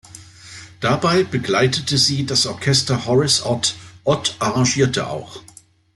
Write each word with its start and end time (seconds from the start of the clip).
Dabei 0.79 1.23
begleitete 1.23 1.95
sie 1.99 2.25
das 2.25 2.47
Orchester 2.47 3.05
Horace 3.05 3.45
Ott; 3.45 3.75
Ott 4.03 4.35
arrangierte 4.39 5.05
auch. 5.05 5.41